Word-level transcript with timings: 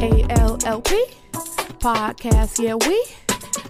ALLP 0.00 0.88
podcast. 1.78 2.58
Yeah, 2.58 2.74
we 2.88 3.04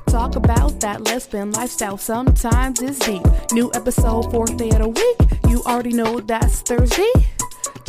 talk 0.06 0.36
about 0.36 0.78
that 0.78 1.02
lesbian 1.02 1.50
lifestyle. 1.50 1.98
Sometimes 1.98 2.80
it's 2.80 3.00
deep. 3.00 3.22
New 3.52 3.68
episode, 3.74 4.30
fourth 4.30 4.56
day 4.56 4.70
of 4.70 4.78
the 4.78 4.88
week. 4.88 5.40
You 5.48 5.60
already 5.64 5.92
know 5.92 6.20
that's 6.20 6.60
Thursday. 6.62 7.10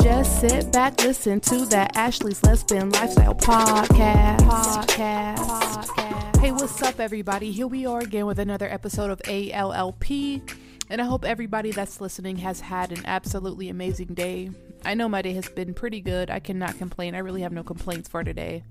Just 0.02 0.40
sit 0.40 0.72
back, 0.72 1.00
listen 1.04 1.38
to 1.42 1.66
that 1.66 1.96
Ashley's 1.96 2.42
Lesbian 2.42 2.90
Lifestyle 2.90 3.36
podcast. 3.36 4.38
Podcast. 4.38 5.36
podcast. 5.36 6.40
Hey, 6.40 6.50
what's 6.50 6.82
up, 6.82 6.98
everybody? 6.98 7.52
Here 7.52 7.68
we 7.68 7.86
are 7.86 8.00
again 8.00 8.26
with 8.26 8.40
another 8.40 8.68
episode 8.68 9.10
of 9.10 9.20
ALLP. 9.22 10.42
And 10.92 11.00
I 11.00 11.06
hope 11.06 11.24
everybody 11.24 11.70
that's 11.70 12.02
listening 12.02 12.36
has 12.36 12.60
had 12.60 12.92
an 12.92 13.00
absolutely 13.06 13.70
amazing 13.70 14.08
day. 14.08 14.50
I 14.84 14.92
know 14.92 15.08
my 15.08 15.22
day 15.22 15.32
has 15.32 15.48
been 15.48 15.72
pretty 15.72 16.02
good. 16.02 16.28
I 16.28 16.38
cannot 16.38 16.76
complain. 16.76 17.14
I 17.14 17.20
really 17.20 17.40
have 17.40 17.50
no 17.50 17.62
complaints 17.62 18.10
for 18.10 18.22
today. 18.22 18.62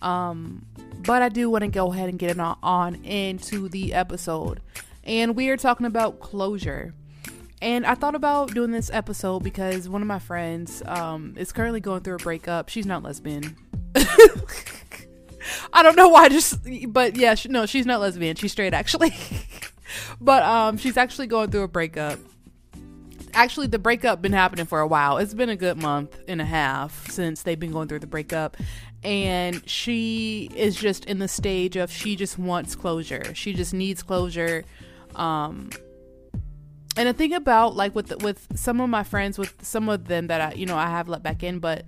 Um, 0.00 0.64
but 1.04 1.20
I 1.20 1.28
do 1.28 1.50
want 1.50 1.62
to 1.62 1.68
go 1.68 1.92
ahead 1.92 2.10
and 2.10 2.16
get 2.16 2.30
it 2.30 2.38
on, 2.38 2.94
into 3.04 3.68
the 3.68 3.92
episode. 3.92 4.60
And 5.02 5.34
we 5.34 5.48
are 5.48 5.56
talking 5.56 5.84
about 5.84 6.20
closure. 6.20 6.94
And 7.60 7.84
I 7.84 7.96
thought 7.96 8.14
about 8.14 8.54
doing 8.54 8.70
this 8.70 8.88
episode 8.92 9.42
because 9.42 9.88
one 9.88 10.00
of 10.00 10.06
my 10.06 10.20
friends 10.20 10.80
um, 10.86 11.34
is 11.36 11.50
currently 11.50 11.80
going 11.80 12.02
through 12.02 12.14
a 12.14 12.18
breakup. 12.18 12.68
She's 12.68 12.86
not 12.86 13.02
lesbian. 13.02 13.56
I 15.72 15.82
don't 15.82 15.96
know 15.96 16.08
why, 16.08 16.28
just, 16.28 16.60
but 16.92 17.16
yeah, 17.16 17.34
she, 17.34 17.48
no, 17.48 17.66
she's 17.66 17.84
not 17.84 18.00
lesbian. 18.00 18.36
She's 18.36 18.52
straight, 18.52 18.74
actually. 18.74 19.12
but 20.20 20.42
um, 20.42 20.76
she's 20.76 20.96
actually 20.96 21.26
going 21.26 21.50
through 21.50 21.62
a 21.62 21.68
breakup. 21.68 22.18
Actually, 23.34 23.66
the 23.66 23.78
breakup 23.78 24.22
been 24.22 24.32
happening 24.32 24.66
for 24.66 24.80
a 24.80 24.86
while. 24.86 25.18
It's 25.18 25.34
been 25.34 25.50
a 25.50 25.56
good 25.56 25.76
month 25.76 26.18
and 26.26 26.40
a 26.40 26.44
half 26.44 27.10
since 27.10 27.42
they've 27.42 27.58
been 27.58 27.72
going 27.72 27.88
through 27.88 28.00
the 28.00 28.06
breakup, 28.06 28.56
and 29.04 29.68
she 29.68 30.50
is 30.56 30.76
just 30.76 31.04
in 31.04 31.18
the 31.18 31.28
stage 31.28 31.76
of 31.76 31.90
she 31.90 32.16
just 32.16 32.38
wants 32.38 32.74
closure. 32.74 33.34
She 33.34 33.52
just 33.52 33.74
needs 33.74 34.02
closure. 34.02 34.64
Um, 35.14 35.70
and 36.96 37.08
the 37.08 37.12
thing 37.12 37.32
about 37.32 37.76
like 37.76 37.94
with 37.94 38.22
with 38.22 38.48
some 38.58 38.80
of 38.80 38.88
my 38.90 39.04
friends, 39.04 39.38
with 39.38 39.64
some 39.64 39.88
of 39.88 40.08
them 40.08 40.26
that 40.26 40.40
I 40.40 40.54
you 40.54 40.66
know 40.66 40.76
I 40.76 40.88
have 40.88 41.08
let 41.08 41.22
back 41.22 41.42
in, 41.42 41.60
but 41.60 41.84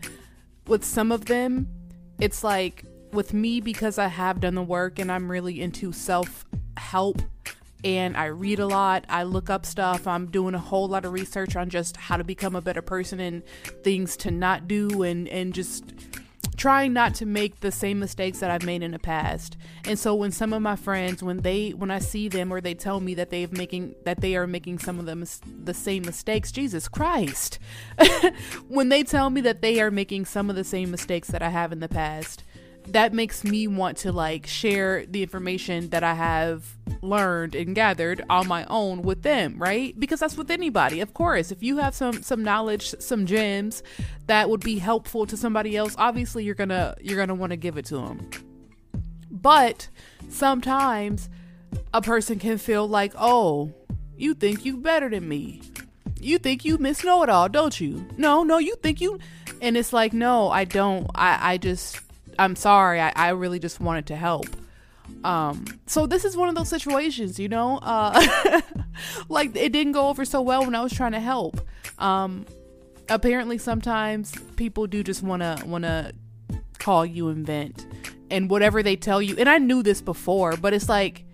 with 0.66 0.84
some 0.84 1.10
of 1.10 1.24
them, 1.24 1.68
it's 2.20 2.44
like 2.44 2.84
with 3.12 3.34
me 3.34 3.60
because 3.60 3.98
I 3.98 4.06
have 4.06 4.40
done 4.40 4.54
the 4.54 4.62
work 4.62 4.98
and 4.98 5.10
I'm 5.10 5.30
really 5.30 5.60
into 5.60 5.92
self 5.92 6.44
help 6.76 7.22
and 7.84 8.16
I 8.16 8.26
read 8.26 8.58
a 8.58 8.66
lot. 8.66 9.04
I 9.08 9.22
look 9.22 9.50
up 9.50 9.64
stuff. 9.66 10.06
I'm 10.06 10.26
doing 10.26 10.54
a 10.54 10.58
whole 10.58 10.88
lot 10.88 11.04
of 11.04 11.12
research 11.12 11.56
on 11.56 11.70
just 11.70 11.96
how 11.96 12.16
to 12.16 12.24
become 12.24 12.54
a 12.54 12.60
better 12.60 12.82
person 12.82 13.20
and 13.20 13.42
things 13.82 14.16
to 14.18 14.30
not 14.30 14.68
do 14.68 15.02
and 15.02 15.28
and 15.28 15.54
just 15.54 15.84
trying 16.56 16.92
not 16.92 17.14
to 17.14 17.24
make 17.24 17.60
the 17.60 17.72
same 17.72 17.98
mistakes 17.98 18.40
that 18.40 18.50
I've 18.50 18.64
made 18.64 18.82
in 18.82 18.90
the 18.90 18.98
past. 18.98 19.56
And 19.86 19.98
so 19.98 20.14
when 20.14 20.30
some 20.30 20.52
of 20.52 20.60
my 20.60 20.76
friends 20.76 21.22
when 21.22 21.38
they 21.38 21.70
when 21.70 21.90
I 21.90 22.00
see 22.00 22.28
them 22.28 22.52
or 22.52 22.60
they 22.60 22.74
tell 22.74 23.00
me 23.00 23.14
that 23.14 23.30
they've 23.30 23.50
making 23.50 23.94
that 24.04 24.20
they 24.20 24.36
are 24.36 24.46
making 24.46 24.80
some 24.80 24.98
of 24.98 25.06
them 25.06 25.24
the 25.64 25.74
same 25.74 26.02
mistakes, 26.02 26.52
Jesus 26.52 26.86
Christ. 26.86 27.58
when 28.68 28.90
they 28.90 29.02
tell 29.02 29.30
me 29.30 29.40
that 29.40 29.62
they 29.62 29.80
are 29.80 29.90
making 29.90 30.26
some 30.26 30.50
of 30.50 30.56
the 30.56 30.64
same 30.64 30.90
mistakes 30.90 31.28
that 31.28 31.42
I 31.42 31.48
have 31.48 31.72
in 31.72 31.80
the 31.80 31.88
past, 31.88 32.44
that 32.92 33.12
makes 33.12 33.44
me 33.44 33.66
want 33.66 33.98
to 33.98 34.12
like 34.12 34.46
share 34.46 35.06
the 35.06 35.22
information 35.22 35.90
that 35.90 36.02
I 36.02 36.14
have 36.14 36.64
learned 37.02 37.54
and 37.54 37.74
gathered 37.74 38.22
on 38.28 38.46
my 38.48 38.64
own 38.66 39.02
with 39.02 39.22
them, 39.22 39.56
right? 39.58 39.98
Because 39.98 40.20
that's 40.20 40.36
with 40.36 40.50
anybody. 40.50 41.00
Of 41.00 41.14
course, 41.14 41.50
if 41.50 41.62
you 41.62 41.78
have 41.78 41.94
some 41.94 42.22
some 42.22 42.42
knowledge, 42.42 42.94
some 43.00 43.26
gems 43.26 43.82
that 44.26 44.50
would 44.50 44.60
be 44.60 44.78
helpful 44.78 45.26
to 45.26 45.36
somebody 45.36 45.76
else, 45.76 45.94
obviously 45.98 46.44
you're 46.44 46.54
going 46.54 46.70
to 46.70 46.96
you're 47.00 47.16
going 47.16 47.28
to 47.28 47.34
want 47.34 47.50
to 47.50 47.56
give 47.56 47.76
it 47.76 47.86
to 47.86 47.96
them. 47.96 48.28
But 49.30 49.88
sometimes 50.28 51.28
a 51.94 52.02
person 52.02 52.38
can 52.38 52.58
feel 52.58 52.86
like, 52.88 53.12
"Oh, 53.16 53.72
you 54.16 54.34
think 54.34 54.64
you 54.64 54.76
better 54.76 55.08
than 55.08 55.28
me. 55.28 55.62
You 56.20 56.38
think 56.38 56.64
you 56.64 56.76
miss 56.76 57.04
know 57.04 57.22
it 57.22 57.30
all, 57.30 57.48
don't 57.48 57.80
you? 57.80 58.06
No, 58.18 58.42
no, 58.42 58.58
you 58.58 58.76
think 58.76 59.00
you 59.00 59.18
and 59.62 59.76
it's 59.76 59.92
like, 59.92 60.12
"No, 60.12 60.50
I 60.50 60.64
don't. 60.64 61.06
I 61.14 61.52
I 61.52 61.56
just 61.58 62.00
I'm 62.40 62.56
sorry. 62.56 63.00
I, 63.00 63.12
I 63.14 63.28
really 63.30 63.58
just 63.58 63.80
wanted 63.80 64.06
to 64.06 64.16
help. 64.16 64.46
Um, 65.24 65.66
so 65.86 66.06
this 66.06 66.24
is 66.24 66.36
one 66.36 66.48
of 66.48 66.54
those 66.54 66.68
situations, 66.68 67.38
you 67.38 67.48
know, 67.48 67.78
uh, 67.82 68.60
like 69.28 69.54
it 69.54 69.72
didn't 69.72 69.92
go 69.92 70.08
over 70.08 70.24
so 70.24 70.40
well 70.40 70.64
when 70.64 70.74
I 70.74 70.82
was 70.82 70.92
trying 70.92 71.12
to 71.12 71.20
help. 71.20 71.60
Um, 71.98 72.46
apparently 73.08 73.58
sometimes 73.58 74.32
people 74.56 74.86
do 74.86 75.02
just 75.02 75.22
want 75.22 75.42
to, 75.42 75.62
want 75.66 75.84
to 75.84 76.12
call 76.78 77.04
you 77.04 77.28
and 77.28 77.46
vent 77.46 77.86
and 78.30 78.48
whatever 78.48 78.82
they 78.82 78.96
tell 78.96 79.20
you. 79.20 79.36
And 79.36 79.48
I 79.48 79.58
knew 79.58 79.82
this 79.82 80.00
before, 80.00 80.56
but 80.56 80.72
it's 80.72 80.88
like, 80.88 81.24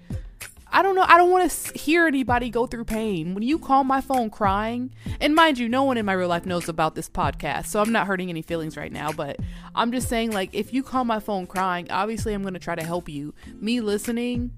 I 0.77 0.83
don't 0.83 0.95
know. 0.95 1.07
I 1.09 1.17
don't 1.17 1.31
want 1.31 1.51
to 1.51 1.79
hear 1.79 2.07
anybody 2.07 2.51
go 2.51 2.67
through 2.67 2.85
pain. 2.85 3.33
When 3.33 3.43
you 3.43 3.59
call 3.59 3.83
my 3.83 4.03
phone 4.03 4.29
crying, 4.29 4.93
and 5.23 5.35
mind 5.35 5.59
you, 5.59 5.71
no 5.71 5.85
one 5.85 5.97
in 5.97 6.05
my 6.05 6.13
real 6.13 6.29
life 6.29 6.45
knows 6.45 6.69
about 6.69 6.95
this 6.95 7.09
podcast, 7.09 7.69
so 7.69 7.81
I'm 7.81 7.93
not 7.93 8.07
hurting 8.07 8.29
any 8.29 8.43
feelings 8.43 8.77
right 8.77 8.93
now, 8.93 9.11
but 9.11 9.39
I'm 9.75 9.91
just 9.91 10.07
saying, 10.07 10.33
like, 10.33 10.51
if 10.53 10.75
you 10.75 10.83
call 10.83 11.07
my 11.07 11.19
phone 11.19 11.47
crying, 11.47 11.91
obviously 11.91 12.35
I'm 12.35 12.43
going 12.43 12.53
to 12.53 12.61
try 12.61 12.75
to 12.75 12.85
help 12.85 13.09
you. 13.09 13.33
Me 13.59 13.81
listening 13.81 14.51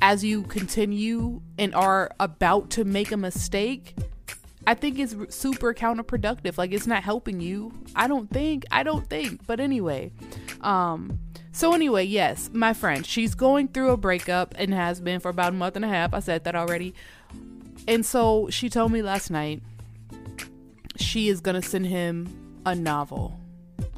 as 0.00 0.24
you 0.24 0.42
continue 0.42 1.42
and 1.60 1.72
are 1.76 2.10
about 2.18 2.70
to 2.70 2.84
make 2.84 3.12
a 3.12 3.16
mistake, 3.16 3.94
I 4.66 4.74
think 4.74 4.98
is 4.98 5.14
super 5.28 5.74
counterproductive. 5.74 6.58
Like, 6.58 6.72
it's 6.72 6.88
not 6.88 7.04
helping 7.04 7.40
you. 7.40 7.70
I 7.94 8.08
don't 8.08 8.28
think. 8.28 8.64
I 8.72 8.82
don't 8.82 9.08
think. 9.08 9.46
But 9.46 9.60
anyway, 9.60 10.10
um, 10.60 11.20
so, 11.52 11.74
anyway, 11.74 12.04
yes, 12.04 12.50
my 12.52 12.72
friend, 12.72 13.04
she's 13.04 13.34
going 13.34 13.68
through 13.68 13.90
a 13.90 13.96
breakup 13.96 14.54
and 14.56 14.72
has 14.72 15.00
been 15.00 15.20
for 15.20 15.28
about 15.28 15.52
a 15.52 15.56
month 15.56 15.76
and 15.76 15.84
a 15.84 15.88
half. 15.88 16.14
I 16.14 16.20
said 16.20 16.44
that 16.44 16.56
already. 16.56 16.94
And 17.86 18.06
so 18.06 18.48
she 18.50 18.70
told 18.70 18.92
me 18.92 19.02
last 19.02 19.30
night 19.30 19.62
she 20.96 21.28
is 21.28 21.40
going 21.40 21.60
to 21.60 21.66
send 21.66 21.86
him 21.86 22.60
a 22.64 22.74
novel. 22.74 23.38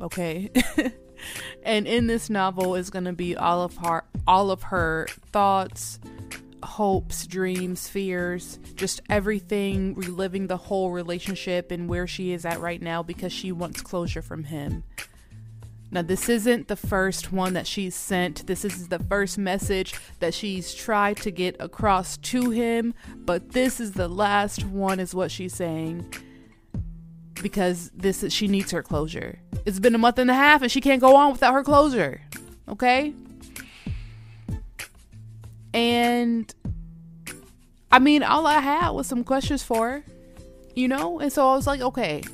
Okay? 0.00 0.50
and 1.62 1.87
in 1.87 2.06
this 2.06 2.28
novel 2.28 2.75
is 2.75 2.91
going 2.91 3.04
to 3.04 3.12
be 3.12 3.37
all 3.37 3.62
of 3.62 3.76
her 3.78 4.04
all 4.26 4.50
of 4.50 4.62
her 4.65 5.06
thoughts, 5.32 6.00
hopes, 6.62 7.26
dreams, 7.26 7.86
fears, 7.88 8.59
just 8.75 9.03
everything 9.10 9.94
reliving 9.94 10.47
the 10.47 10.56
whole 10.56 10.91
relationship 10.91 11.71
and 11.71 11.88
where 11.88 12.06
she 12.06 12.32
is 12.32 12.47
at 12.47 12.59
right 12.60 12.81
now 12.81 13.03
because 13.03 13.32
she 13.32 13.53
wants 13.53 13.82
closure 13.82 14.22
from 14.22 14.44
him. 14.44 14.82
Now, 15.94 16.03
this 16.03 16.28
isn't 16.28 16.66
the 16.66 16.75
first 16.75 17.31
one 17.32 17.53
that 17.53 17.69
she's 17.69 17.94
sent. 17.94 18.49
This 18.49 18.65
is 18.65 18.88
the 18.88 18.99
first 18.99 19.38
message 19.38 19.94
that 20.19 20.34
she's 20.34 20.75
tried 20.75 21.19
to 21.19 21.31
get 21.31 21.55
across 21.60 22.16
to 22.16 22.50
him, 22.50 22.94
but 23.15 23.53
this 23.53 23.78
is 23.78 23.93
the 23.93 24.09
last 24.09 24.65
one, 24.65 24.99
is 24.99 25.15
what 25.15 25.31
she's 25.31 25.54
saying. 25.54 26.12
Because 27.34 27.93
this 27.94 28.25
is, 28.25 28.33
she 28.33 28.49
needs 28.49 28.72
her 28.72 28.83
closure. 28.83 29.38
It's 29.66 29.78
been 29.78 29.94
a 29.94 29.99
month 29.99 30.19
and 30.19 30.28
a 30.33 30.34
half 30.34 30.62
and 30.62 30.72
she 30.72 30.81
can't 30.81 31.00
go 31.00 31.15
on 31.15 31.31
without 31.31 31.54
her 31.54 31.62
closure. 31.62 32.21
Okay? 32.69 33.15
And 35.72 36.53
I 37.93 38.00
mean, 38.00 38.25
all 38.25 38.49
I 38.49 38.59
had 38.59 38.91
was 38.91 39.06
some 39.06 39.22
questions 39.22 39.62
for 39.62 39.88
her, 39.88 40.04
you 40.75 40.88
know? 40.88 41.21
And 41.21 41.33
so 41.33 41.49
I 41.49 41.54
was 41.54 41.69
like, 41.69 41.81
okay, 41.81 42.25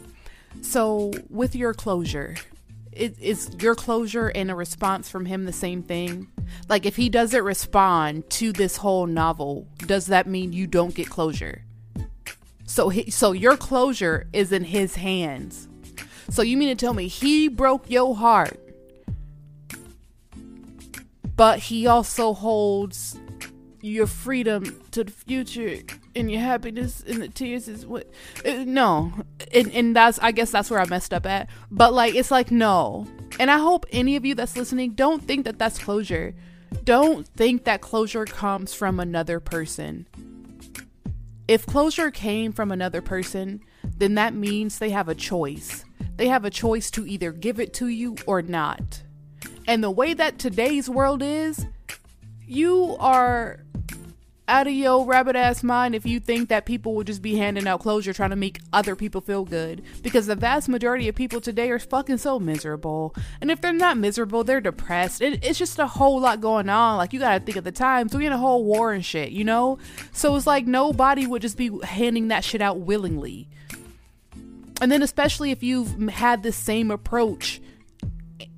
so 0.62 1.12
with 1.28 1.54
your 1.54 1.74
closure, 1.74 2.36
is 2.92 3.50
your 3.60 3.74
closure 3.74 4.28
and 4.28 4.50
a 4.50 4.54
response 4.54 5.08
from 5.08 5.26
him 5.26 5.44
the 5.44 5.52
same 5.52 5.82
thing? 5.82 6.28
Like, 6.68 6.86
if 6.86 6.96
he 6.96 7.08
doesn't 7.08 7.42
respond 7.42 8.28
to 8.30 8.52
this 8.52 8.76
whole 8.76 9.06
novel, 9.06 9.68
does 9.78 10.06
that 10.06 10.26
mean 10.26 10.52
you 10.52 10.66
don't 10.66 10.94
get 10.94 11.08
closure? 11.08 11.64
So, 12.66 12.88
he, 12.88 13.10
so 13.10 13.32
your 13.32 13.56
closure 13.56 14.28
is 14.32 14.52
in 14.52 14.64
his 14.64 14.96
hands. 14.96 15.68
So 16.30 16.42
you 16.42 16.56
mean 16.56 16.68
to 16.68 16.74
tell 16.76 16.94
me 16.94 17.08
he 17.08 17.48
broke 17.48 17.90
your 17.90 18.14
heart, 18.14 18.58
but 21.36 21.58
he 21.58 21.86
also 21.88 22.32
holds 22.32 23.18
your 23.80 24.06
freedom 24.06 24.80
to 24.92 25.02
the 25.02 25.10
future 25.10 25.78
and 26.16 26.30
your 26.30 26.40
happiness 26.40 27.02
and 27.06 27.22
the 27.22 27.28
tears 27.28 27.68
is 27.68 27.86
what 27.86 28.10
uh, 28.44 28.64
no. 28.66 29.12
And, 29.52 29.72
and 29.72 29.96
that's 29.96 30.18
i 30.20 30.32
guess 30.32 30.50
that's 30.50 30.70
where 30.70 30.80
i 30.80 30.86
messed 30.86 31.12
up 31.12 31.26
at. 31.26 31.48
But 31.70 31.92
like 31.92 32.14
it's 32.14 32.30
like 32.30 32.50
no. 32.50 33.06
And 33.38 33.50
i 33.50 33.58
hope 33.58 33.86
any 33.90 34.16
of 34.16 34.24
you 34.24 34.34
that's 34.34 34.56
listening 34.56 34.92
don't 34.92 35.22
think 35.22 35.44
that 35.44 35.58
that's 35.58 35.78
closure. 35.78 36.34
Don't 36.84 37.26
think 37.26 37.64
that 37.64 37.80
closure 37.80 38.24
comes 38.24 38.74
from 38.74 39.00
another 39.00 39.40
person. 39.40 40.06
If 41.48 41.66
closure 41.66 42.10
came 42.10 42.52
from 42.52 42.70
another 42.70 43.02
person 43.02 43.60
then 43.96 44.14
that 44.14 44.34
means 44.34 44.78
they 44.78 44.90
have 44.90 45.08
a 45.08 45.14
choice. 45.14 45.84
They 46.16 46.28
have 46.28 46.44
a 46.44 46.50
choice 46.50 46.90
to 46.92 47.06
either 47.06 47.32
give 47.32 47.60
it 47.60 47.72
to 47.74 47.88
you 47.88 48.16
or 48.26 48.42
not. 48.42 49.02
And 49.66 49.82
the 49.84 49.90
way 49.90 50.14
that 50.14 50.38
today's 50.38 50.88
world 50.88 51.22
is 51.22 51.66
you 52.46 52.96
are 52.98 53.60
out 54.50 54.66
of 54.66 54.72
your 54.72 55.06
rabbit 55.06 55.36
ass 55.36 55.62
mind 55.62 55.94
if 55.94 56.04
you 56.04 56.18
think 56.18 56.48
that 56.48 56.66
people 56.66 56.94
will 56.94 57.04
just 57.04 57.22
be 57.22 57.36
handing 57.36 57.68
out 57.68 57.80
closure 57.80 58.12
trying 58.12 58.30
to 58.30 58.36
make 58.36 58.60
other 58.72 58.96
people 58.96 59.20
feel 59.20 59.44
good. 59.44 59.82
Because 60.02 60.26
the 60.26 60.34
vast 60.34 60.68
majority 60.68 61.08
of 61.08 61.14
people 61.14 61.40
today 61.40 61.70
are 61.70 61.78
fucking 61.78 62.18
so 62.18 62.40
miserable. 62.40 63.14
And 63.40 63.50
if 63.50 63.60
they're 63.60 63.72
not 63.72 63.96
miserable, 63.96 64.42
they're 64.42 64.60
depressed. 64.60 65.20
It, 65.22 65.44
it's 65.44 65.58
just 65.58 65.78
a 65.78 65.86
whole 65.86 66.20
lot 66.20 66.40
going 66.40 66.68
on. 66.68 66.96
Like, 66.96 67.12
you 67.12 67.20
gotta 67.20 67.42
think 67.42 67.56
of 67.56 67.64
the 67.64 67.72
times. 67.72 68.14
We 68.14 68.26
in 68.26 68.32
a 68.32 68.38
whole 68.38 68.64
war 68.64 68.92
and 68.92 69.04
shit, 69.04 69.30
you 69.30 69.44
know? 69.44 69.78
So 70.12 70.34
it's 70.34 70.46
like 70.46 70.66
nobody 70.66 71.26
would 71.26 71.42
just 71.42 71.56
be 71.56 71.70
handing 71.84 72.28
that 72.28 72.44
shit 72.44 72.60
out 72.60 72.80
willingly. 72.80 73.48
And 74.82 74.90
then, 74.90 75.02
especially 75.02 75.52
if 75.52 75.62
you've 75.62 76.08
had 76.08 76.42
the 76.42 76.52
same 76.52 76.90
approach 76.90 77.60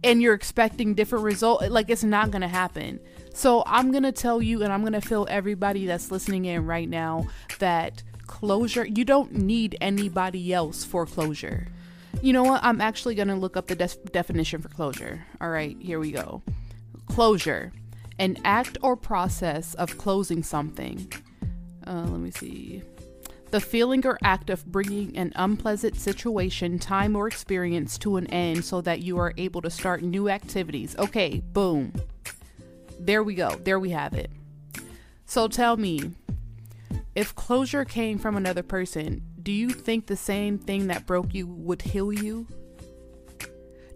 and 0.03 0.23
you're 0.23 0.35
expecting 0.35 0.95
different 0.95 1.25
result, 1.25 1.69
like 1.71 1.91
it's 1.91 2.05
not 2.05 2.31
gonna 2.31 2.49
happen. 2.49 3.01
So 3.35 3.63
I'm 3.67 3.91
going 3.91 4.03
to 4.03 4.13
tell 4.13 4.43
you, 4.43 4.63
and 4.63 4.73
I'm 4.73 4.83
going 4.83 4.93
to 4.93 5.01
fill 5.01 5.27
everybody 5.31 5.87
that's 5.87 6.11
listening 6.11 6.45
in 6.45 6.67
right 6.67 6.89
now 6.89 7.27
that 7.59 8.03
closure, 8.27 8.85
you 8.85 9.05
don't 9.05 9.33
need 9.33 9.77
anybody 9.81 10.53
else 10.53 10.85
for 10.85 11.07
closure. 11.07 11.69
You 12.21 12.33
know 12.33 12.45
what? 12.45 12.63
I'm 12.63 12.81
actually 12.81 13.15
going 13.15 13.29
to 13.29 13.35
look 13.35 13.57
up 13.57 13.69
the 13.69 13.75
de- 13.75 13.89
definition 14.11 14.61
for 14.61 14.69
closure. 14.69 15.25
All 15.41 15.49
right, 15.49 15.77
here 15.81 15.99
we 15.99 16.13
go. 16.13 16.43
Closure, 17.07 17.73
an 18.19 18.37
act 18.45 18.77
or 18.83 18.97
process 18.97 19.75
of 19.75 19.97
closing 19.99 20.43
something. 20.43 21.11
Uh, 21.87 22.05
let 22.07 22.21
me 22.21 22.31
see. 22.31 22.83
The 23.53 23.61
feeling 23.61 24.05
or 24.05 24.19
act 24.25 24.51
of 24.51 24.67
bringing 24.67 25.17
an 25.17 25.33
unpleasant 25.37 25.95
situation, 25.97 26.81
time, 26.81 27.15
or 27.15 27.29
experience 27.29 27.97
to 27.99 28.17
an 28.17 28.27
end 28.27 28.65
so 28.65 28.81
that 28.81 29.03
you 29.03 29.19
are 29.19 29.33
able 29.37 29.63
to 29.63 29.71
start 29.71 30.03
new 30.03 30.29
activities. 30.29 30.97
Okay, 30.99 31.41
boom 31.53 31.93
there 33.07 33.23
we 33.23 33.35
go. 33.35 33.57
There 33.57 33.81
we 33.81 33.91
have 33.91 34.15
it. 34.15 34.31
So 35.27 35.49
tell 35.49 35.77
me, 35.77 36.13
if 37.15 37.35
closure 37.35 37.85
came 37.85 38.19
from 38.19 38.37
another 38.37 38.63
person, 38.63 39.23
do 39.43 39.53
you 39.53 39.71
think 39.71 40.07
the 40.07 40.17
same 40.17 40.59
thing 40.59 40.87
that 40.87 41.07
broke 41.07 41.35
you 41.35 41.47
would 41.47 41.83
heal 41.83 42.13
you? 42.13 42.47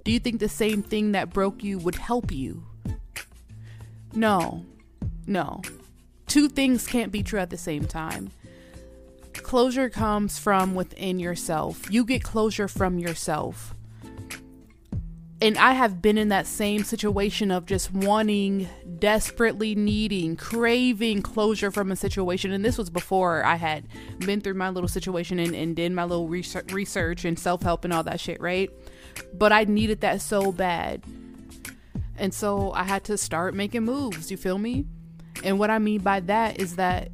Do 0.04 0.12
you 0.12 0.18
think 0.18 0.40
the 0.40 0.48
same 0.48 0.82
thing 0.82 1.12
that 1.12 1.32
broke 1.32 1.62
you 1.62 1.78
would 1.78 1.96
help 1.96 2.32
you? 2.32 2.64
No. 4.12 4.64
No. 5.26 5.62
Two 6.26 6.48
things 6.48 6.86
can't 6.86 7.12
be 7.12 7.22
true 7.22 7.40
at 7.40 7.50
the 7.50 7.56
same 7.56 7.86
time. 7.86 8.30
Closure 9.46 9.88
comes 9.88 10.40
from 10.40 10.74
within 10.74 11.20
yourself. 11.20 11.88
You 11.88 12.04
get 12.04 12.24
closure 12.24 12.66
from 12.66 12.98
yourself 12.98 13.76
and 15.40 15.58
I 15.58 15.72
have 15.72 16.00
been 16.00 16.16
in 16.16 16.30
that 16.30 16.46
same 16.46 16.82
situation 16.82 17.50
of 17.50 17.66
just 17.66 17.92
wanting, 17.92 18.68
desperately 18.98 19.74
needing, 19.74 20.34
craving 20.34 21.22
closure 21.22 21.70
from 21.70 21.92
a 21.92 21.96
situation. 21.96 22.52
And 22.52 22.64
this 22.64 22.78
was 22.78 22.88
before 22.88 23.44
I 23.44 23.56
had 23.56 23.84
been 24.18 24.40
through 24.40 24.54
my 24.54 24.70
little 24.70 24.88
situation 24.88 25.38
and, 25.38 25.54
and 25.54 25.76
did 25.76 25.92
my 25.92 26.04
little 26.04 26.26
research, 26.26 26.72
research 26.72 27.24
and 27.24 27.38
self 27.38 27.62
help 27.62 27.84
and 27.84 27.92
all 27.92 28.02
that 28.04 28.18
shit, 28.18 28.40
right? 28.40 28.70
But 29.34 29.52
I 29.52 29.64
needed 29.64 30.00
that 30.00 30.22
so 30.22 30.52
bad. 30.52 31.04
And 32.18 32.32
so 32.32 32.72
I 32.72 32.84
had 32.84 33.04
to 33.04 33.18
start 33.18 33.54
making 33.54 33.84
moves. 33.84 34.30
You 34.30 34.38
feel 34.38 34.58
me? 34.58 34.86
And 35.44 35.58
what 35.58 35.68
I 35.68 35.78
mean 35.78 36.00
by 36.00 36.20
that 36.20 36.58
is 36.58 36.76
that 36.76 37.10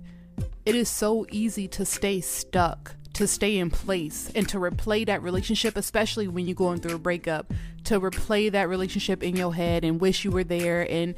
it 0.65 0.75
is 0.75 0.89
so 0.89 1.27
easy 1.31 1.69
to 1.69 1.85
stay 1.85 2.21
stuck 2.21 2.97
to 3.15 3.27
stay 3.27 3.59
in 3.59 3.71
place 3.71 4.31
and 4.35 4.49
to 4.49 4.59
replay 4.59 5.07
that 5.07 5.23
relationship, 5.23 5.77
especially 5.77 6.29
when 6.29 6.47
you're 6.47 6.55
going 6.55 6.81
through 6.81 6.97
a 6.97 6.99
breakup, 6.99 7.53
to 7.85 8.01
replay 8.01 8.51
that 8.51 8.69
relationship 8.69 9.23
in 9.23 9.37
your 9.37 9.55
head 9.55 9.85
and 9.85 10.01
wish 10.01 10.25
you 10.25 10.31
were 10.31 10.45
there. 10.45 10.91
And 10.91 11.15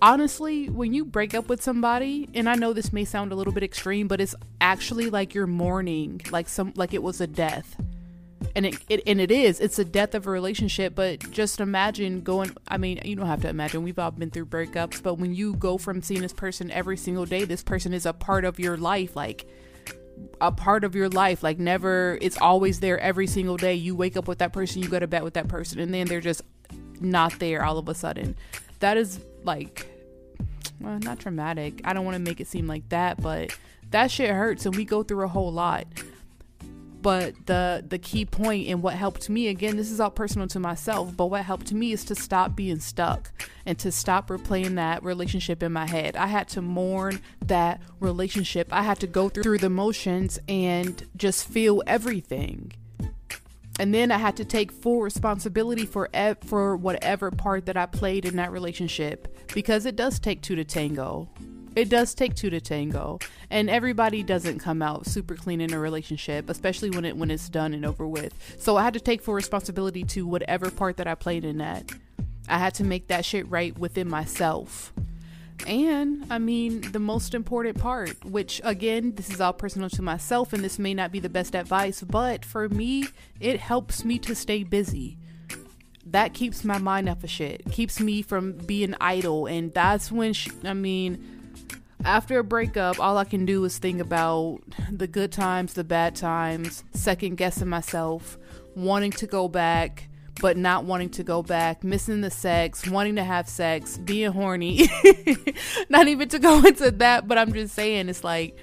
honestly, 0.00 0.68
when 0.68 0.92
you 0.92 1.04
break 1.04 1.34
up 1.34 1.48
with 1.48 1.62
somebody, 1.62 2.28
and 2.34 2.48
I 2.48 2.54
know 2.54 2.72
this 2.72 2.92
may 2.92 3.04
sound 3.04 3.32
a 3.32 3.34
little 3.34 3.52
bit 3.52 3.62
extreme, 3.62 4.06
but 4.06 4.20
it's 4.20 4.34
actually 4.60 5.10
like 5.10 5.34
you're 5.34 5.46
mourning, 5.46 6.20
like 6.30 6.48
some 6.48 6.72
like 6.76 6.94
it 6.94 7.02
was 7.02 7.20
a 7.20 7.26
death. 7.26 7.76
And 8.56 8.66
it, 8.66 8.76
it 8.88 9.02
and 9.06 9.20
it 9.20 9.32
is. 9.32 9.58
It's 9.58 9.78
a 9.80 9.84
death 9.84 10.14
of 10.14 10.26
a 10.26 10.30
relationship, 10.30 10.94
but 10.94 11.30
just 11.32 11.60
imagine 11.60 12.20
going 12.20 12.54
I 12.68 12.76
mean, 12.76 13.00
you 13.04 13.16
don't 13.16 13.26
have 13.26 13.42
to 13.42 13.48
imagine. 13.48 13.82
We've 13.82 13.98
all 13.98 14.12
been 14.12 14.30
through 14.30 14.46
breakups, 14.46 15.02
but 15.02 15.14
when 15.14 15.34
you 15.34 15.54
go 15.54 15.76
from 15.76 16.02
seeing 16.02 16.22
this 16.22 16.32
person 16.32 16.70
every 16.70 16.96
single 16.96 17.26
day, 17.26 17.44
this 17.44 17.64
person 17.64 17.92
is 17.92 18.06
a 18.06 18.12
part 18.12 18.44
of 18.44 18.60
your 18.60 18.76
life 18.76 19.16
like 19.16 19.46
a 20.40 20.52
part 20.52 20.84
of 20.84 20.94
your 20.94 21.08
life 21.08 21.42
like 21.42 21.58
never 21.58 22.18
it's 22.20 22.38
always 22.40 22.80
there 22.80 22.98
every 23.00 23.26
single 23.26 23.56
day 23.56 23.74
you 23.74 23.94
wake 23.94 24.16
up 24.16 24.28
with 24.28 24.38
that 24.38 24.52
person 24.52 24.82
you 24.82 24.88
go 24.88 24.98
to 24.98 25.06
bed 25.06 25.22
with 25.22 25.34
that 25.34 25.48
person 25.48 25.78
and 25.78 25.92
then 25.92 26.06
they're 26.06 26.20
just 26.20 26.42
not 27.00 27.38
there 27.38 27.64
all 27.64 27.78
of 27.78 27.88
a 27.88 27.94
sudden 27.94 28.36
that 28.80 28.96
is 28.96 29.20
like 29.42 29.86
well 30.80 30.98
not 31.00 31.18
traumatic 31.18 31.80
i 31.84 31.92
don't 31.92 32.04
want 32.04 32.14
to 32.14 32.20
make 32.20 32.40
it 32.40 32.46
seem 32.46 32.66
like 32.66 32.88
that 32.88 33.20
but 33.20 33.56
that 33.90 34.10
shit 34.10 34.30
hurts 34.30 34.66
and 34.66 34.76
we 34.76 34.84
go 34.84 35.02
through 35.02 35.24
a 35.24 35.28
whole 35.28 35.52
lot 35.52 35.86
but 37.04 37.34
the 37.44 37.84
the 37.86 37.98
key 37.98 38.24
point 38.24 38.66
and 38.66 38.82
what 38.82 38.94
helped 38.94 39.28
me 39.28 39.48
again 39.48 39.76
this 39.76 39.90
is 39.90 40.00
all 40.00 40.10
personal 40.10 40.48
to 40.48 40.58
myself 40.58 41.14
but 41.14 41.26
what 41.26 41.44
helped 41.44 41.70
me 41.70 41.92
is 41.92 42.02
to 42.02 42.14
stop 42.14 42.56
being 42.56 42.80
stuck 42.80 43.30
and 43.66 43.78
to 43.78 43.92
stop 43.92 44.28
replaying 44.28 44.74
that 44.76 45.02
relationship 45.02 45.62
in 45.62 45.72
my 45.72 45.86
head. 45.86 46.16
I 46.16 46.26
had 46.26 46.48
to 46.48 46.62
mourn 46.62 47.20
that 47.46 47.80
relationship. 48.00 48.68
I 48.72 48.82
had 48.82 49.00
to 49.00 49.06
go 49.06 49.28
through 49.28 49.58
the 49.58 49.70
motions 49.70 50.38
and 50.48 51.06
just 51.16 51.48
feel 51.48 51.82
everything. 51.86 52.72
And 53.80 53.92
then 53.92 54.12
I 54.12 54.18
had 54.18 54.36
to 54.36 54.44
take 54.44 54.70
full 54.70 55.02
responsibility 55.02 55.84
for 55.84 56.08
ev- 56.14 56.38
for 56.44 56.76
whatever 56.76 57.30
part 57.30 57.66
that 57.66 57.76
I 57.76 57.86
played 57.86 58.24
in 58.24 58.36
that 58.36 58.52
relationship 58.52 59.36
because 59.52 59.84
it 59.84 59.96
does 59.96 60.20
take 60.20 60.42
two 60.42 60.54
to 60.54 60.64
tango 60.64 61.28
it 61.76 61.88
does 61.88 62.14
take 62.14 62.34
two 62.34 62.50
to 62.50 62.60
tango. 62.60 63.18
And 63.50 63.68
everybody 63.68 64.22
doesn't 64.22 64.58
come 64.58 64.82
out 64.82 65.06
super 65.06 65.34
clean 65.34 65.60
in 65.60 65.72
a 65.72 65.78
relationship 65.78 66.48
especially 66.48 66.90
when 66.90 67.04
it 67.04 67.16
when 67.16 67.30
it's 67.30 67.48
done 67.48 67.74
and 67.74 67.84
over 67.84 68.06
with. 68.06 68.34
So 68.58 68.76
i 68.76 68.82
had 68.82 68.94
to 68.94 69.00
take 69.00 69.22
full 69.22 69.34
responsibility 69.34 70.04
to 70.04 70.26
whatever 70.26 70.70
part 70.70 70.96
that 70.96 71.06
i 71.06 71.14
played 71.14 71.44
in 71.44 71.58
that. 71.58 71.90
I 72.48 72.58
had 72.58 72.74
to 72.74 72.84
make 72.84 73.08
that 73.08 73.24
shit 73.24 73.48
right 73.50 73.76
within 73.78 74.08
myself. 74.08 74.92
And 75.66 76.26
i 76.30 76.38
mean 76.38 76.80
the 76.92 76.98
most 76.98 77.34
important 77.34 77.78
part 77.78 78.24
which 78.24 78.60
again 78.64 79.14
this 79.14 79.30
is 79.30 79.40
all 79.40 79.52
personal 79.52 79.88
to 79.90 80.02
myself 80.02 80.52
and 80.52 80.62
this 80.62 80.78
may 80.78 80.94
not 80.94 81.12
be 81.12 81.20
the 81.20 81.28
best 81.28 81.54
advice 81.54 82.02
but 82.02 82.44
for 82.44 82.68
me 82.68 83.06
it 83.40 83.60
helps 83.60 84.04
me 84.04 84.18
to 84.20 84.34
stay 84.34 84.62
busy. 84.62 85.18
That 86.06 86.34
keeps 86.34 86.64
my 86.64 86.78
mind 86.78 87.08
off 87.08 87.24
of 87.24 87.30
shit. 87.30 87.64
Keeps 87.72 87.98
me 87.98 88.20
from 88.20 88.52
being 88.52 88.94
idle 89.00 89.46
and 89.46 89.72
that's 89.72 90.12
when 90.12 90.32
sh- 90.32 90.50
i 90.64 90.74
mean 90.74 91.43
after 92.04 92.38
a 92.38 92.44
breakup, 92.44 93.00
all 93.00 93.18
I 93.18 93.24
can 93.24 93.46
do 93.46 93.64
is 93.64 93.78
think 93.78 94.00
about 94.00 94.60
the 94.90 95.06
good 95.06 95.32
times, 95.32 95.74
the 95.74 95.84
bad 95.84 96.14
times, 96.14 96.84
second 96.92 97.36
guessing 97.36 97.68
myself, 97.68 98.38
wanting 98.76 99.12
to 99.12 99.26
go 99.26 99.48
back, 99.48 100.08
but 100.40 100.56
not 100.56 100.84
wanting 100.84 101.10
to 101.10 101.22
go 101.22 101.42
back, 101.42 101.82
missing 101.82 102.20
the 102.20 102.30
sex, 102.30 102.88
wanting 102.88 103.16
to 103.16 103.24
have 103.24 103.48
sex, 103.48 103.98
being 103.98 104.32
horny. 104.32 104.88
not 105.88 106.08
even 106.08 106.28
to 106.28 106.38
go 106.38 106.58
into 106.66 106.90
that, 106.90 107.26
but 107.26 107.38
I'm 107.38 107.52
just 107.52 107.74
saying 107.74 108.08
it's 108.08 108.24
like 108.24 108.58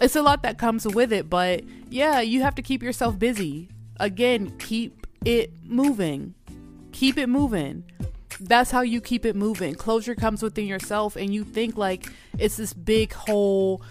it's 0.00 0.16
a 0.16 0.22
lot 0.22 0.42
that 0.42 0.58
comes 0.58 0.86
with 0.86 1.12
it, 1.12 1.30
but 1.30 1.62
yeah, 1.88 2.20
you 2.20 2.42
have 2.42 2.54
to 2.56 2.62
keep 2.62 2.82
yourself 2.82 3.18
busy. 3.18 3.68
Again, 3.98 4.56
keep 4.58 5.06
it 5.24 5.52
moving. 5.64 6.34
Keep 6.92 7.18
it 7.18 7.28
moving 7.28 7.84
that's 8.40 8.70
how 8.70 8.82
you 8.82 9.00
keep 9.00 9.24
it 9.24 9.36
moving. 9.36 9.74
Closure 9.74 10.14
comes 10.14 10.42
within 10.42 10.66
yourself, 10.66 11.16
and 11.16 11.32
you 11.32 11.44
think 11.44 11.76
like 11.76 12.06
it's 12.38 12.56
this 12.56 12.72
big 12.72 13.12
whole 13.12 13.82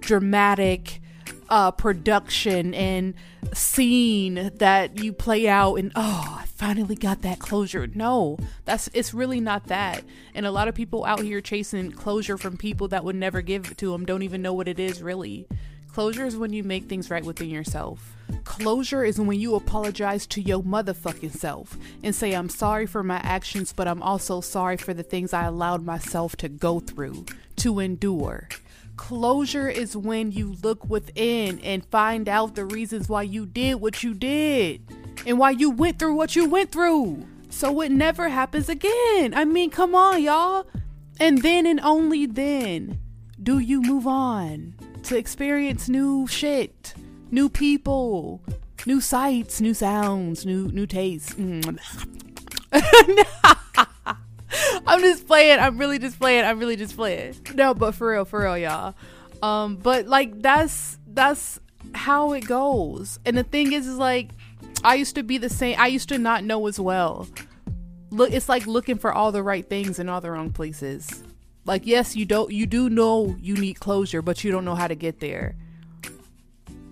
dramatic 0.00 1.00
uh, 1.48 1.70
production 1.70 2.74
and 2.74 3.14
scene 3.54 4.50
that 4.56 5.02
you 5.02 5.12
play 5.12 5.48
out, 5.48 5.76
and 5.76 5.92
oh, 5.94 6.38
I 6.40 6.46
finally 6.46 6.94
got 6.94 7.22
that 7.22 7.38
closure. 7.38 7.86
No, 7.86 8.38
that's 8.64 8.88
it's 8.92 9.14
really 9.14 9.40
not 9.40 9.66
that. 9.66 10.04
And 10.34 10.46
a 10.46 10.50
lot 10.50 10.68
of 10.68 10.74
people 10.74 11.04
out 11.04 11.20
here 11.20 11.40
chasing 11.40 11.90
closure 11.92 12.36
from 12.36 12.56
people 12.56 12.88
that 12.88 13.04
would 13.04 13.16
never 13.16 13.40
give 13.40 13.70
it 13.70 13.78
to 13.78 13.92
them 13.92 14.04
don't 14.04 14.22
even 14.22 14.42
know 14.42 14.52
what 14.52 14.68
it 14.68 14.78
is 14.78 15.02
really. 15.02 15.46
Closure 15.98 16.26
is 16.26 16.36
when 16.36 16.52
you 16.52 16.62
make 16.62 16.84
things 16.84 17.10
right 17.10 17.24
within 17.24 17.50
yourself. 17.50 18.14
Closure 18.44 19.02
is 19.02 19.18
when 19.18 19.40
you 19.40 19.56
apologize 19.56 20.28
to 20.28 20.40
your 20.40 20.62
motherfucking 20.62 21.32
self 21.32 21.76
and 22.04 22.14
say, 22.14 22.34
I'm 22.34 22.48
sorry 22.48 22.86
for 22.86 23.02
my 23.02 23.16
actions, 23.24 23.72
but 23.72 23.88
I'm 23.88 24.00
also 24.00 24.40
sorry 24.40 24.76
for 24.76 24.94
the 24.94 25.02
things 25.02 25.32
I 25.32 25.46
allowed 25.46 25.84
myself 25.84 26.36
to 26.36 26.48
go 26.48 26.78
through, 26.78 27.26
to 27.56 27.80
endure. 27.80 28.48
Closure 28.96 29.68
is 29.68 29.96
when 29.96 30.30
you 30.30 30.54
look 30.62 30.88
within 30.88 31.58
and 31.64 31.84
find 31.86 32.28
out 32.28 32.54
the 32.54 32.64
reasons 32.64 33.08
why 33.08 33.22
you 33.22 33.44
did 33.44 33.80
what 33.80 34.04
you 34.04 34.14
did 34.14 34.80
and 35.26 35.36
why 35.36 35.50
you 35.50 35.68
went 35.68 35.98
through 35.98 36.14
what 36.14 36.36
you 36.36 36.48
went 36.48 36.70
through. 36.70 37.26
So 37.50 37.80
it 37.80 37.90
never 37.90 38.28
happens 38.28 38.68
again. 38.68 39.34
I 39.34 39.44
mean, 39.44 39.70
come 39.70 39.96
on, 39.96 40.22
y'all. 40.22 40.64
And 41.18 41.42
then 41.42 41.66
and 41.66 41.80
only 41.80 42.24
then 42.24 43.00
do 43.42 43.58
you 43.58 43.82
move 43.82 44.06
on 44.06 44.74
to 45.08 45.16
experience 45.16 45.88
new 45.88 46.26
shit 46.26 46.94
new 47.30 47.48
people, 47.48 48.40
new 48.86 49.00
sights, 49.00 49.60
new 49.60 49.74
sounds, 49.74 50.46
new 50.46 50.68
new 50.68 50.86
tastes. 50.86 51.34
Mm. 51.34 51.78
I'm 54.86 55.00
just 55.00 55.26
playing. 55.26 55.58
I'm 55.58 55.78
really 55.78 55.98
just 55.98 56.18
playing. 56.18 56.44
I'm 56.44 56.58
really 56.58 56.76
just 56.76 56.96
playing. 56.96 57.34
No, 57.54 57.74
but 57.74 57.94
for 57.94 58.10
real, 58.10 58.24
for 58.24 58.42
real, 58.42 58.58
y'all. 58.58 58.94
Um, 59.42 59.76
but 59.76 60.06
like 60.06 60.40
that's 60.40 60.98
that's 61.06 61.60
how 61.94 62.32
it 62.32 62.46
goes. 62.46 63.18
And 63.24 63.36
the 63.36 63.44
thing 63.44 63.72
is, 63.72 63.86
is 63.86 63.98
like 63.98 64.30
I 64.84 64.94
used 64.94 65.14
to 65.16 65.22
be 65.22 65.38
the 65.38 65.50
same. 65.50 65.76
I 65.78 65.88
used 65.88 66.08
to 66.10 66.18
not 66.18 66.44
know 66.44 66.66
as 66.66 66.80
well. 66.80 67.28
Look, 68.10 68.32
it's 68.32 68.48
like 68.48 68.66
looking 68.66 68.96
for 68.96 69.12
all 69.12 69.32
the 69.32 69.42
right 69.42 69.68
things 69.68 69.98
in 69.98 70.08
all 70.08 70.20
the 70.20 70.30
wrong 70.30 70.50
places. 70.50 71.22
Like 71.68 71.86
yes, 71.86 72.16
you 72.16 72.24
don't 72.24 72.50
you 72.50 72.64
do 72.64 72.88
know 72.88 73.36
you 73.42 73.54
need 73.54 73.78
closure, 73.78 74.22
but 74.22 74.42
you 74.42 74.50
don't 74.50 74.64
know 74.64 74.74
how 74.74 74.88
to 74.88 74.94
get 74.94 75.20
there. 75.20 75.54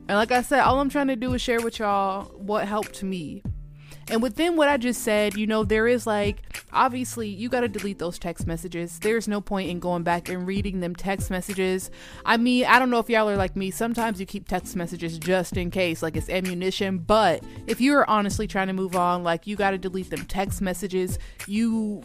And 0.08 0.18
like 0.18 0.30
I 0.30 0.42
said, 0.42 0.60
all 0.60 0.78
I'm 0.78 0.90
trying 0.90 1.08
to 1.08 1.16
do 1.16 1.32
is 1.32 1.40
share 1.40 1.62
with 1.62 1.78
y'all 1.78 2.24
what 2.36 2.68
helped 2.68 3.02
me. 3.02 3.42
And 4.08 4.22
within 4.22 4.54
what 4.54 4.68
I 4.68 4.76
just 4.76 5.02
said, 5.02 5.34
you 5.34 5.46
know, 5.48 5.64
there 5.64 5.88
is 5.88 6.06
like, 6.06 6.42
obviously, 6.72 7.26
you 7.26 7.48
got 7.48 7.60
to 7.60 7.68
delete 7.68 7.98
those 7.98 8.18
text 8.18 8.46
messages. 8.46 9.00
There's 9.00 9.26
no 9.26 9.40
point 9.40 9.68
in 9.70 9.80
going 9.80 10.04
back 10.04 10.28
and 10.28 10.46
reading 10.46 10.78
them 10.78 10.94
text 10.94 11.30
messages. 11.30 11.90
I 12.24 12.36
mean, 12.36 12.66
I 12.66 12.78
don't 12.78 12.90
know 12.90 13.00
if 13.00 13.08
y'all 13.08 13.28
are 13.28 13.36
like 13.36 13.56
me. 13.56 13.72
Sometimes 13.72 14.20
you 14.20 14.26
keep 14.26 14.46
text 14.46 14.76
messages 14.76 15.18
just 15.18 15.56
in 15.56 15.72
case, 15.72 16.02
like 16.02 16.16
it's 16.16 16.28
ammunition. 16.28 16.98
But 16.98 17.42
if 17.66 17.80
you're 17.80 18.08
honestly 18.08 18.46
trying 18.46 18.68
to 18.68 18.74
move 18.74 18.94
on, 18.94 19.24
like 19.24 19.46
you 19.46 19.56
got 19.56 19.70
to 19.70 19.78
delete 19.78 20.10
them 20.10 20.26
text 20.26 20.60
messages. 20.60 21.18
You 21.48 22.02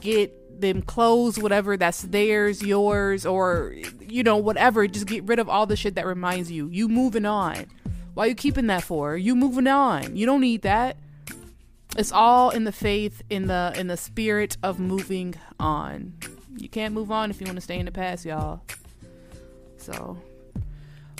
get 0.00 0.32
them 0.60 0.82
clothes, 0.82 1.38
whatever 1.38 1.76
that's 1.76 2.02
theirs, 2.02 2.62
yours, 2.62 3.26
or 3.26 3.74
you 4.00 4.22
know, 4.22 4.36
whatever. 4.36 4.86
Just 4.86 5.06
get 5.06 5.24
rid 5.24 5.38
of 5.38 5.48
all 5.48 5.66
the 5.66 5.76
shit 5.76 5.94
that 5.94 6.06
reminds 6.06 6.50
you. 6.50 6.68
You 6.68 6.88
moving 6.88 7.26
on. 7.26 7.66
Why 8.14 8.26
you 8.26 8.34
keeping 8.34 8.68
that 8.68 8.82
for? 8.82 9.16
You 9.16 9.34
moving 9.34 9.66
on. 9.66 10.16
You 10.16 10.26
don't 10.26 10.40
need 10.40 10.62
that. 10.62 10.96
It's 11.96 12.12
all 12.12 12.50
in 12.50 12.64
the 12.64 12.72
faith, 12.72 13.22
in 13.30 13.46
the 13.46 13.72
in 13.76 13.86
the 13.86 13.96
spirit 13.96 14.56
of 14.62 14.78
moving 14.78 15.34
on. 15.58 16.14
You 16.56 16.68
can't 16.68 16.94
move 16.94 17.10
on 17.10 17.30
if 17.30 17.40
you 17.40 17.46
want 17.46 17.56
to 17.56 17.62
stay 17.62 17.78
in 17.78 17.86
the 17.86 17.92
past, 17.92 18.24
y'all. 18.24 18.62
So 19.76 20.18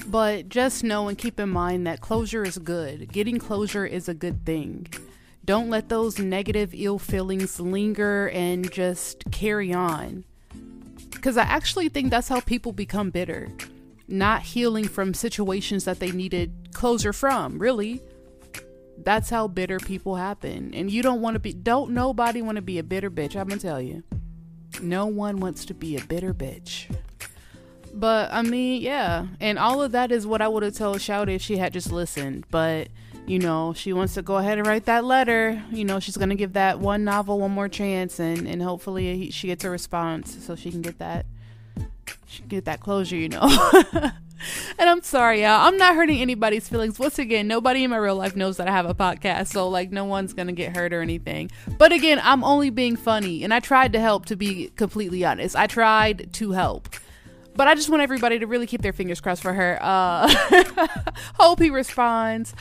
but 0.06 0.48
just 0.48 0.84
know 0.84 1.08
and 1.08 1.16
keep 1.16 1.40
in 1.40 1.48
mind 1.48 1.86
that 1.86 2.00
closure 2.00 2.44
is 2.44 2.58
good. 2.58 3.12
Getting 3.12 3.38
closure 3.38 3.86
is 3.86 4.08
a 4.08 4.14
good 4.14 4.44
thing. 4.44 4.86
Don't 5.44 5.68
let 5.68 5.88
those 5.88 6.18
negative, 6.18 6.70
ill 6.72 6.98
feelings 6.98 7.60
linger 7.60 8.28
and 8.30 8.70
just 8.72 9.24
carry 9.30 9.72
on. 9.72 10.24
Because 11.10 11.36
I 11.36 11.42
actually 11.42 11.88
think 11.88 12.10
that's 12.10 12.28
how 12.28 12.40
people 12.40 12.72
become 12.72 13.10
bitter. 13.10 13.48
Not 14.08 14.42
healing 14.42 14.88
from 14.88 15.14
situations 15.14 15.84
that 15.84 16.00
they 16.00 16.12
needed 16.12 16.70
closure 16.72 17.12
from, 17.12 17.58
really. 17.58 18.02
That's 18.98 19.30
how 19.30 19.48
bitter 19.48 19.78
people 19.78 20.16
happen. 20.16 20.72
And 20.74 20.90
you 20.90 21.02
don't 21.02 21.20
want 21.20 21.34
to 21.34 21.40
be, 21.40 21.52
don't 21.52 21.90
nobody 21.90 22.42
want 22.42 22.56
to 22.56 22.62
be 22.62 22.78
a 22.78 22.82
bitter 22.82 23.10
bitch. 23.10 23.36
I'm 23.36 23.48
going 23.48 23.58
to 23.58 23.66
tell 23.66 23.80
you. 23.80 24.02
No 24.80 25.06
one 25.06 25.40
wants 25.40 25.64
to 25.66 25.74
be 25.74 25.96
a 25.96 26.04
bitter 26.04 26.32
bitch. 26.32 26.94
But 27.92 28.32
I 28.32 28.42
mean, 28.42 28.82
yeah. 28.82 29.26
And 29.40 29.58
all 29.58 29.82
of 29.82 29.92
that 29.92 30.10
is 30.10 30.26
what 30.26 30.42
I 30.42 30.48
would 30.48 30.62
have 30.62 30.74
told 30.74 30.98
Shouty 30.98 31.36
if 31.36 31.42
she 31.42 31.56
had 31.56 31.72
just 31.72 31.92
listened. 31.92 32.44
But 32.50 32.88
you 33.26 33.38
know, 33.38 33.72
she 33.72 33.92
wants 33.92 34.14
to 34.14 34.22
go 34.22 34.36
ahead 34.36 34.58
and 34.58 34.66
write 34.66 34.84
that 34.84 35.04
letter. 35.04 35.62
You 35.70 35.84
know, 35.84 35.98
she's 35.98 36.16
going 36.16 36.28
to 36.28 36.34
give 36.34 36.52
that 36.54 36.78
one 36.78 37.04
novel 37.04 37.40
one 37.40 37.52
more 37.52 37.68
chance 37.68 38.18
and, 38.20 38.46
and 38.46 38.62
hopefully 38.62 39.30
she 39.30 39.46
gets 39.46 39.64
a 39.64 39.70
response 39.70 40.44
so 40.44 40.54
she 40.54 40.70
can 40.70 40.82
get 40.82 40.98
that 40.98 41.26
she 42.26 42.40
can 42.40 42.48
get 42.48 42.64
that 42.66 42.80
closure, 42.80 43.16
you 43.16 43.28
know. 43.28 43.40
and 44.78 44.90
I'm 44.90 45.02
sorry, 45.02 45.42
y'all. 45.42 45.66
I'm 45.66 45.78
not 45.78 45.94
hurting 45.94 46.20
anybody's 46.20 46.68
feelings. 46.68 46.98
Once 46.98 47.18
again, 47.18 47.46
nobody 47.46 47.84
in 47.84 47.90
my 47.90 47.96
real 47.96 48.16
life 48.16 48.36
knows 48.36 48.58
that 48.58 48.68
I 48.68 48.72
have 48.72 48.86
a 48.86 48.94
podcast, 48.94 49.52
so 49.52 49.68
like 49.68 49.90
no 49.90 50.04
one's 50.04 50.34
to 50.34 50.52
get 50.52 50.76
hurt 50.76 50.92
or 50.92 51.00
anything. 51.00 51.50
But 51.78 51.92
again, 51.92 52.20
I'm 52.22 52.44
only 52.44 52.70
being 52.70 52.96
funny 52.96 53.44
and 53.44 53.54
I 53.54 53.60
tried 53.60 53.92
to 53.92 54.00
help 54.00 54.26
to 54.26 54.36
be 54.36 54.70
completely 54.76 55.24
honest. 55.24 55.56
I 55.56 55.66
tried 55.66 56.32
to 56.34 56.50
help 56.50 56.88
but 57.56 57.68
I 57.68 57.74
just 57.74 57.88
want 57.88 58.02
everybody 58.02 58.38
to 58.40 58.46
really 58.46 58.66
keep 58.66 58.82
their 58.82 58.92
fingers 58.92 59.20
crossed 59.20 59.42
for 59.42 59.52
her. 59.52 59.78
Uh, 59.80 60.28
hope 61.38 61.60
he 61.60 61.70
responds. 61.70 62.54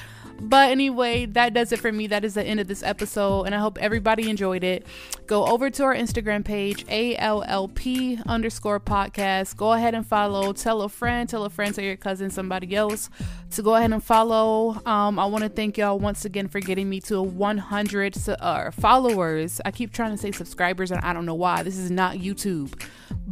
But 0.43 0.71
anyway, 0.71 1.25
that 1.27 1.53
does 1.53 1.71
it 1.71 1.79
for 1.79 1.91
me. 1.91 2.07
That 2.07 2.25
is 2.25 2.33
the 2.33 2.43
end 2.43 2.59
of 2.59 2.67
this 2.67 2.83
episode, 2.83 3.43
and 3.43 3.55
I 3.55 3.59
hope 3.59 3.77
everybody 3.79 4.29
enjoyed 4.29 4.63
it. 4.63 4.85
Go 5.25 5.45
over 5.45 5.69
to 5.69 5.83
our 5.83 5.95
Instagram 5.95 6.43
page, 6.43 6.85
ALLP 6.87 8.25
underscore 8.25 8.81
podcast. 8.81 9.55
Go 9.55 9.71
ahead 9.71 9.95
and 9.95 10.05
follow. 10.05 10.51
Tell 10.51 10.81
a 10.81 10.89
friend, 10.89 11.29
tell 11.29 11.45
a 11.45 11.49
friend, 11.49 11.73
tell 11.73 11.85
your 11.85 11.95
cousin, 11.95 12.29
somebody 12.29 12.75
else 12.75 13.09
to 13.51 13.63
go 13.63 13.75
ahead 13.75 13.93
and 13.93 14.03
follow. 14.03 14.81
Um, 14.85 15.17
I 15.17 15.25
want 15.27 15.43
to 15.43 15.49
thank 15.49 15.77
y'all 15.77 15.97
once 15.97 16.25
again 16.25 16.49
for 16.49 16.59
getting 16.59 16.89
me 16.89 16.99
to 17.01 17.21
100 17.21 18.17
uh, 18.27 18.71
followers. 18.71 19.61
I 19.63 19.71
keep 19.71 19.93
trying 19.93 20.11
to 20.11 20.17
say 20.17 20.31
subscribers, 20.31 20.91
and 20.91 20.99
I 21.05 21.13
don't 21.13 21.25
know 21.25 21.35
why. 21.35 21.63
This 21.63 21.77
is 21.77 21.89
not 21.89 22.17
YouTube 22.17 22.73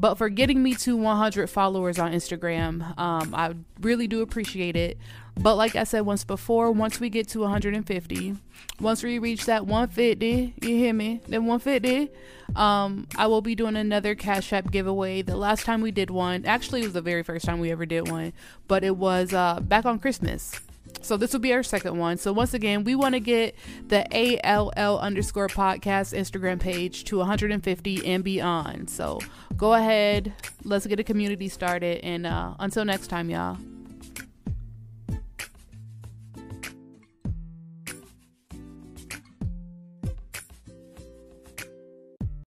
but 0.02 0.16
for 0.16 0.30
getting 0.30 0.64
me 0.64 0.74
to 0.74 0.98
100 0.98 1.48
followers 1.48 2.00
on 2.00 2.12
Instagram. 2.12 2.98
Um, 2.98 3.36
I 3.36 3.54
really 3.80 4.08
do 4.08 4.24
appreciate 4.24 4.76
it. 4.76 4.98
But 5.40 5.56
like 5.56 5.76
I 5.76 5.84
said 5.84 6.02
once 6.02 6.24
before, 6.24 6.72
once 6.72 7.00
we 7.00 7.10
get 7.10 7.28
to 7.30 7.42
150, 7.42 8.36
once 8.80 9.04
we 9.04 9.20
reach 9.20 9.46
that 9.46 9.68
150, 9.68 10.56
you 10.62 10.76
hear 10.76 10.94
me? 10.94 11.22
Then 11.28 11.46
150, 11.46 12.12
um, 12.56 13.08
I 13.16 13.28
will 13.28 13.42
be 13.42 13.54
doing 13.54 13.76
another 13.76 14.16
Cash 14.16 14.52
App 14.52 14.72
giveaway. 14.72 15.22
The 15.22 15.38
last 15.38 15.66
time 15.66 15.82
we 15.82 15.92
did 15.92 16.10
one, 16.10 16.46
actually, 16.46 16.82
it 16.82 16.86
was 16.86 16.94
the 16.94 17.02
very 17.02 17.22
first 17.22 17.46
time 17.46 17.60
we 17.60 17.72
ever 17.72 17.86
did 17.86 18.10
one, 18.10 18.34
but 18.68 18.84
it 18.84 18.98
was 18.98 19.34
uh, 19.34 19.60
back 19.62 19.86
on 19.86 20.00
Christmas. 20.00 20.60
So 21.02 21.18
this 21.18 21.34
will 21.34 21.40
be 21.40 21.54
our 21.54 21.64
second 21.64 21.98
one. 21.98 22.18
So 22.18 22.32
once 22.32 22.54
again, 22.54 22.84
we 22.84 22.96
want 22.96 23.14
to 23.14 23.20
get 23.20 23.56
the 23.88 24.06
ALL 24.46 25.00
underscore 25.00 25.48
podcast 25.48 26.18
Instagram 26.18 26.60
page 26.60 27.04
to 27.06 27.18
150 27.18 28.06
and 28.06 28.24
beyond. 28.24 28.90
So 28.90 29.20
go 29.58 29.74
ahead, 29.74 30.34
let's 30.64 30.86
get 30.86 31.00
a 31.00 31.04
community 31.04 31.50
started. 31.50 32.04
And 32.04 32.26
uh, 32.26 32.56
until 32.60 32.86
next 32.86 33.08
time, 33.08 33.30
y'all. 33.30 33.58